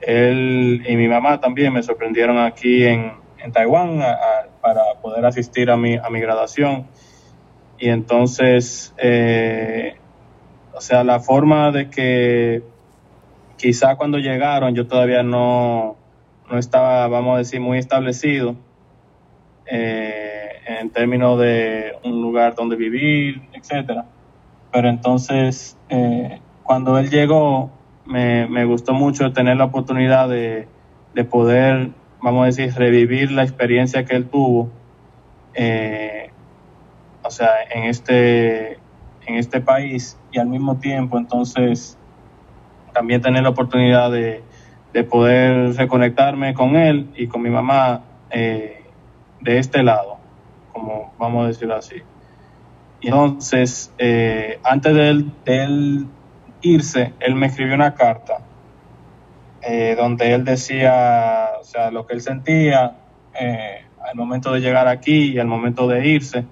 [0.00, 4.00] él y mi mamá también me sorprendieron aquí en, en Taiwán
[4.60, 6.86] para poder asistir a mi, a mi graduación.
[7.78, 9.96] Y entonces, eh,
[10.72, 12.62] o sea, la forma de que
[13.56, 15.96] quizá cuando llegaron yo todavía no,
[16.50, 18.56] no estaba, vamos a decir, muy establecido
[19.66, 20.21] eh,
[20.80, 24.06] en términos de un lugar donde vivir, etcétera.
[24.72, 27.70] Pero entonces, eh, cuando él llegó,
[28.06, 30.66] me, me, gustó mucho tener la oportunidad de,
[31.14, 34.70] de, poder, vamos a decir, revivir la experiencia que él tuvo,
[35.54, 36.30] eh,
[37.22, 38.72] o sea, en este,
[39.26, 41.98] en este país y al mismo tiempo, entonces,
[42.92, 44.42] también tener la oportunidad de,
[44.92, 48.84] de poder reconectarme con él y con mi mamá eh,
[49.40, 50.18] de este lado,
[50.72, 52.02] como vamos a decirlo así.
[53.02, 56.06] Y entonces, eh, antes de él, de él
[56.62, 58.38] irse, él me escribió una carta
[59.60, 62.96] eh, donde él decía, o sea, lo que él sentía
[63.38, 66.44] eh, al momento de llegar aquí y al momento de irse.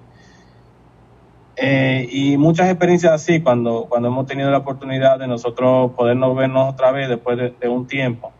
[2.13, 6.91] Y muchas experiencias así cuando, cuando hemos tenido la oportunidad de nosotros podernos vernos otra
[6.91, 8.31] vez después de, un tiempo.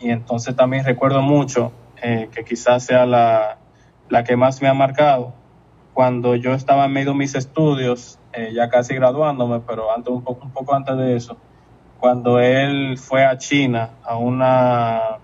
[0.00, 1.70] Y entonces también recuerdo mucho,
[2.02, 3.58] que quizás sea la,
[4.08, 5.32] la que más me ha marcado,
[5.94, 10.22] cuando yo estaba en medio de mis estudios, eh, ya casi graduándome, pero antes un
[10.22, 11.36] poco, un poco antes de eso,
[11.98, 15.18] cuando él fue a China a una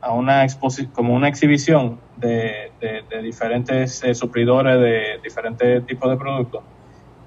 [0.00, 0.46] a una
[0.92, 6.62] como una exhibición de, de, diferentes eh, supridores de diferentes tipos de productos.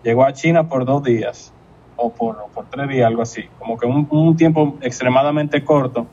[0.03, 1.53] Llegó a China por dos días
[1.97, 6.07] o por, por tres días, algo así, como que un, un tiempo extremadamente corto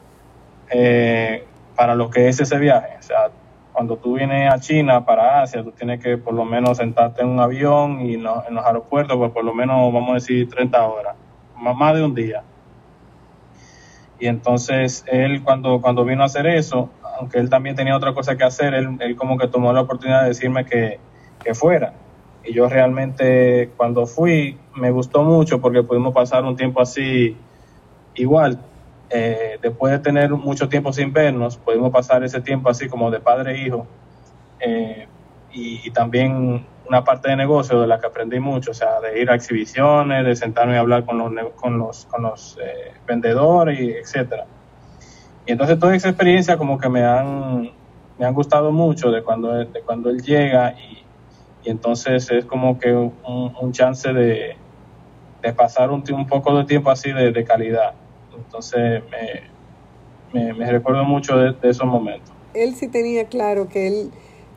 [0.71, 1.45] eh,
[1.77, 2.97] para lo que es ese viaje.
[2.99, 3.31] O sea,
[3.79, 7.29] cuando tú vienes a China para Asia, tú tienes que por lo menos sentarte en
[7.29, 11.15] un avión y en los aeropuertos, pues por lo menos, vamos a decir, 30 horas,
[11.55, 12.43] más de un día.
[14.19, 18.37] Y entonces él cuando, cuando vino a hacer eso, aunque él también tenía otra cosa
[18.37, 20.99] que hacer, él, él como que tomó la oportunidad de decirme que,
[21.45, 21.93] que fuera.
[22.43, 27.37] Y yo realmente cuando fui me gustó mucho porque pudimos pasar un tiempo así
[28.17, 28.59] igual,
[29.11, 33.21] eh, después de tener mucho tiempo sin vernos, pudimos pasar ese tiempo así como de
[33.21, 33.87] padre e hijo.
[34.61, 35.07] Eh,
[35.53, 39.31] y, también una parte de negocio de la que aprendí mucho, o sea, de ir
[39.31, 43.91] a exhibiciones, de sentarme a hablar con los, con los, con los eh, vendedores, y
[43.91, 44.45] etcétera.
[45.47, 47.71] Y entonces toda esa experiencia como que me han,
[48.19, 51.05] me han gustado mucho de cuando, de cuando él llega y,
[51.65, 53.13] y entonces es como que un,
[53.61, 54.57] un chance de,
[55.43, 57.95] de pasar un, un, poco de tiempo así de, de calidad.
[58.45, 59.03] Entonces
[60.33, 62.33] me, me, recuerdo mucho de, esos momentos.
[62.55, 64.11] Él sí tenía claro que él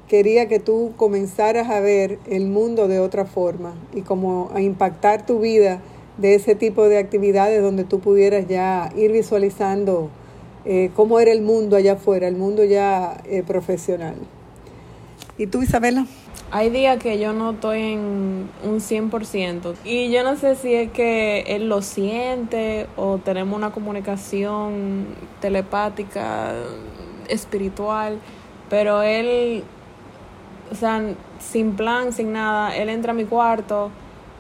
[0.07, 5.25] quería que tú comenzaras a ver el mundo de otra forma y como a impactar
[5.25, 5.79] tu vida
[6.17, 10.09] de ese tipo de actividades donde tú pudieras ya ir visualizando
[10.65, 14.15] eh, cómo era el mundo allá afuera, el mundo ya eh, profesional.
[15.37, 16.05] ¿Y tú, Isabela?
[16.53, 20.91] Hay días que yo no estoy en un 100% y yo no sé si es
[20.91, 25.05] que él lo siente o tenemos una comunicación
[25.39, 26.51] telepática,
[27.29, 28.19] espiritual,
[28.69, 29.63] pero él,
[30.73, 31.01] o sea,
[31.39, 33.89] sin plan, sin nada, él entra a mi cuarto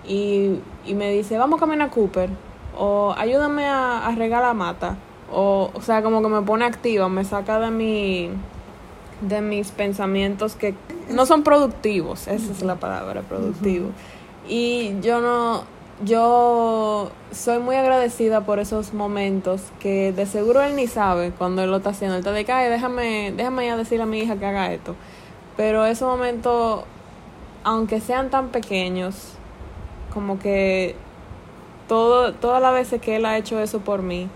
[0.05, 2.29] y, y me dice, vamos a caminar a Cooper
[2.77, 4.97] o ayúdame a, a regar la mata.
[5.31, 8.31] O, o sea, como que me pone activa, me saca de mi
[9.21, 10.75] de mis pensamientos que
[11.09, 13.89] no son productivos, esa es la palabra, productivo.
[14.47, 15.63] Y yo no,
[16.03, 21.69] yo soy muy agradecida por esos momentos que de seguro él ni sabe cuando él
[21.69, 22.15] lo está haciendo.
[22.15, 24.95] Él está de cae, déjame, déjame ya decirle a mi hija que haga esto.
[25.57, 26.83] Pero esos momentos,
[27.63, 29.33] aunque sean tan pequeños,
[30.13, 30.95] como que
[31.87, 34.27] todo, todas las veces que él ha hecho eso por mí,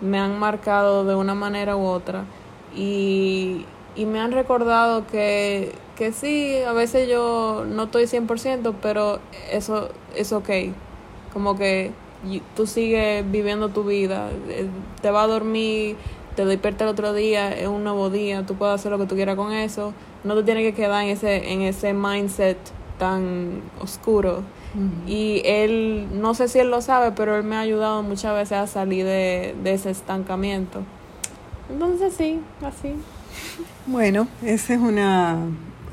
[0.00, 2.24] me han marcado de una manera u otra.
[2.76, 3.64] Y
[3.98, 9.18] y me han recordado que, que sí, a veces yo no estoy 100%, pero
[9.50, 10.48] eso es ok.
[11.32, 11.90] Como que
[12.54, 14.68] tú sigues viviendo tu vida, eh,
[15.02, 15.96] te va a dormir,
[16.36, 19.16] te despierta el otro día, es un nuevo día, tú puedes hacer lo que tú
[19.16, 19.92] quieras con eso,
[20.22, 22.58] no te tienes que quedar en ese, en ese mindset
[23.00, 24.42] tan oscuro.
[25.08, 28.58] Y él, no sé si él lo sabe, pero él me ha ayudado muchas veces
[28.58, 30.82] a salir de, de ese estancamiento.
[31.68, 32.94] Entonces sí, así.
[33.90, 35.46] Bueno, esa es una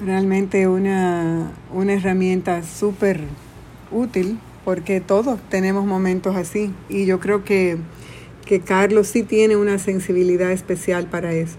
[0.05, 3.21] realmente una, una herramienta súper
[3.89, 7.77] útil porque todos tenemos momentos así y yo creo que,
[8.45, 11.55] que Carlos sí tiene una sensibilidad especial para eso.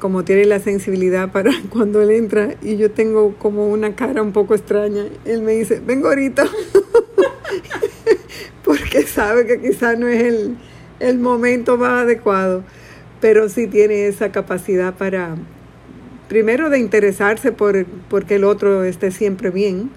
[0.00, 4.32] Como tiene la sensibilidad para cuando él entra y yo tengo como una cara un
[4.32, 6.44] poco extraña, él me dice, vengo ahorita,
[8.64, 10.56] porque sabe que quizás no es el,
[10.98, 12.64] el, momento más adecuado,
[13.22, 15.36] pero sí tiene esa capacidad para,
[16.28, 19.90] primero de interesarse por porque el otro esté siempre bien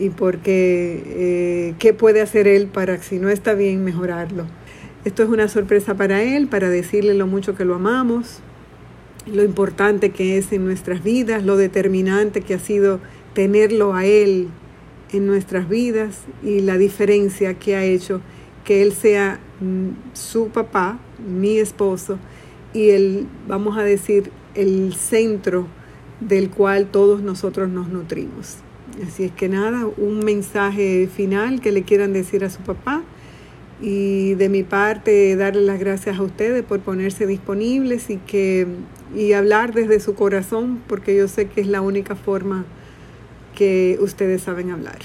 [0.00, 4.46] y porque eh, qué puede hacer él para, si no está bien, mejorarlo.
[5.04, 8.40] Esto es una sorpresa para él, para decirle lo mucho que lo amamos,
[9.26, 13.00] lo importante que es en nuestras vidas, lo determinante que ha sido
[13.34, 14.48] tenerlo a Él
[15.12, 18.22] en nuestras vidas y la diferencia que ha hecho
[18.64, 22.18] que Él sea mm, su papá, mi esposo,
[22.72, 25.66] y Él, vamos a decir, el centro
[26.20, 28.58] del cual todos nosotros nos nutrimos.
[29.06, 33.02] Así es que nada, un mensaje final que le quieran decir a su papá
[33.80, 38.66] y de mi parte darle las gracias a ustedes por ponerse disponibles y que
[39.14, 42.64] y hablar desde su corazón porque yo sé que es la única forma
[43.54, 44.98] que ustedes saben hablar.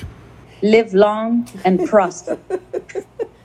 [0.61, 2.38] Live long and prosper.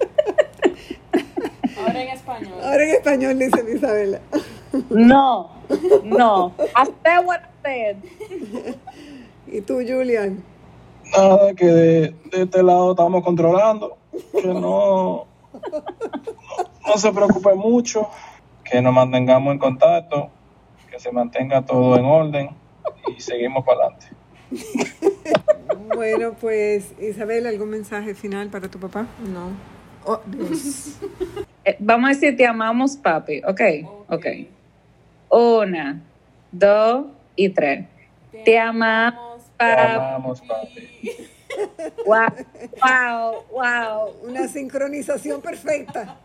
[1.86, 2.54] Ahora en español.
[2.62, 4.20] Ahora en español dice Isabela.
[4.90, 5.50] No,
[6.04, 6.52] no.
[6.58, 7.96] I said what I said.
[9.46, 10.42] ¿Y tú, Julian?
[11.16, 13.98] Nada, que de, de este lado estamos controlando
[14.32, 15.26] que no,
[16.86, 18.08] no, se preocupe mucho,
[18.64, 20.30] que nos mantengamos en contacto,
[20.90, 22.50] que se mantenga todo en orden
[23.16, 24.06] y seguimos para adelante.
[25.94, 29.06] Bueno, pues Isabel, ¿algún mensaje final para tu papá?
[29.32, 29.50] No.
[30.04, 30.20] Oh,
[31.64, 33.42] eh, vamos a decir te amamos, papi.
[33.44, 33.60] Ok,
[34.08, 34.26] ok.
[35.30, 36.00] Una,
[36.50, 37.86] dos y tres.
[38.44, 39.74] Te, amamos, papi.
[39.74, 40.88] Te amamos, papi.
[42.06, 42.28] Wow,
[42.82, 44.14] wow, wow.
[44.28, 46.16] Una sincronización perfecta.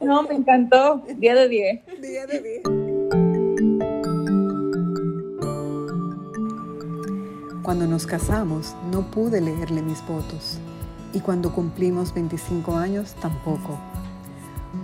[0.00, 1.02] No, me encantó.
[1.16, 2.00] Día de 10.
[2.00, 2.62] Día de 10.
[7.62, 10.58] Cuando nos casamos, no pude leerle mis votos.
[11.12, 13.78] Y cuando cumplimos 25 años, tampoco.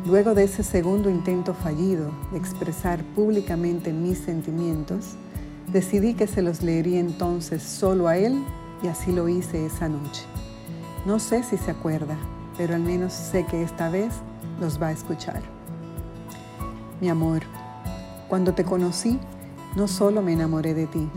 [0.06, 5.16] Luego de ese segundo intento fallido de expresar públicamente mis sentimientos,
[5.72, 8.42] decidí que se los leería entonces solo a él
[8.82, 10.24] y así lo hice esa noche.
[11.06, 12.16] No sé si se acuerda,
[12.56, 14.12] pero al menos sé que esta vez
[14.60, 15.42] los va a escuchar.
[17.00, 17.42] Mi amor,
[18.28, 19.18] cuando te conocí,
[19.76, 21.08] no solo me enamoré de ti,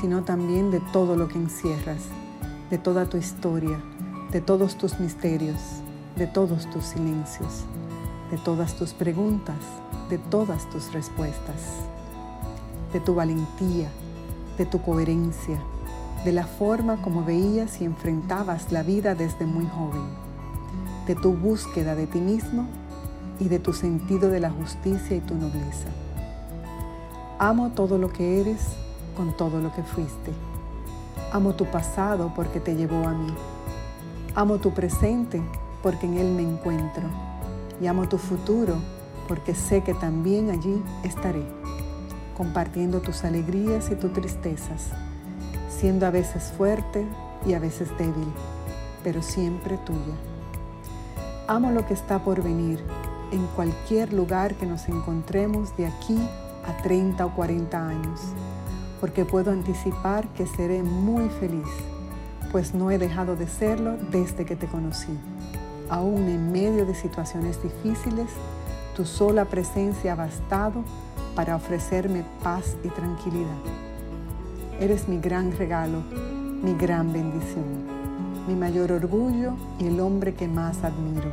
[0.00, 2.02] sino también de todo lo que encierras,
[2.70, 3.80] de toda tu historia,
[4.32, 5.58] de todos tus misterios,
[6.16, 7.64] de todos tus silencios,
[8.30, 9.56] de todas tus preguntas,
[10.08, 11.56] de todas tus respuestas,
[12.92, 13.88] de tu valentía,
[14.56, 15.60] de tu coherencia,
[16.24, 20.06] de la forma como veías y enfrentabas la vida desde muy joven,
[21.08, 22.66] de tu búsqueda de ti mismo
[23.40, 25.88] y de tu sentido de la justicia y tu nobleza.
[27.40, 28.60] Amo todo lo que eres
[29.16, 30.30] con todo lo que fuiste.
[31.32, 33.32] Amo tu pasado porque te llevó a mí.
[34.34, 35.42] Amo tu presente
[35.82, 37.02] porque en él me encuentro.
[37.80, 38.76] Y amo tu futuro
[39.28, 41.44] porque sé que también allí estaré,
[42.36, 44.90] compartiendo tus alegrías y tus tristezas
[45.80, 47.06] siendo a veces fuerte
[47.46, 48.30] y a veces débil,
[49.02, 50.14] pero siempre tuya.
[51.48, 52.84] Amo lo que está por venir
[53.32, 56.18] en cualquier lugar que nos encontremos de aquí
[56.66, 58.20] a 30 o 40 años,
[59.00, 61.68] porque puedo anticipar que seré muy feliz,
[62.50, 65.16] pues no he dejado de serlo desde que te conocí.
[65.88, 68.28] Aún en medio de situaciones difíciles,
[68.96, 70.84] tu sola presencia ha bastado
[71.34, 73.56] para ofrecerme paz y tranquilidad.
[74.80, 76.02] Eres mi gran regalo,
[76.62, 77.64] mi gran bendición,
[78.46, 81.30] mi mayor orgullo y el hombre que más admiro.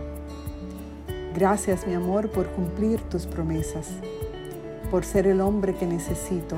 [1.34, 3.90] Gracias, mi amor, por cumplir tus promesas,
[4.90, 6.56] por ser el hombre que necesito,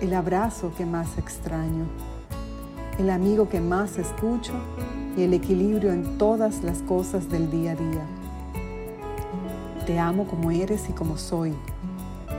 [0.00, 1.86] el abrazo que más extraño,
[2.98, 4.52] el amigo que más escucho
[5.16, 8.06] y el equilibrio en todas las cosas del día a día.
[9.86, 11.54] Te amo como eres y como soy,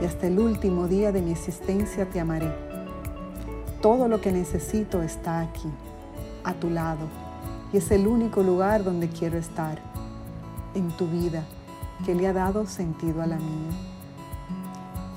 [0.00, 2.66] y hasta el último día de mi existencia te amaré
[3.86, 5.68] todo lo que necesito está aquí,
[6.42, 7.06] a tu lado,
[7.72, 9.78] y es el único lugar donde quiero estar,
[10.74, 11.44] en tu vida,
[12.04, 13.70] que le ha dado sentido a la mía.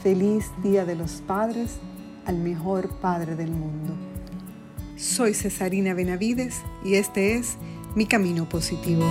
[0.04, 1.80] Feliz Día de los Padres
[2.28, 4.09] al mejor Padre del mundo.
[5.00, 7.56] Soy Cesarina Benavides y este es
[7.96, 9.06] Mi Camino Positivo.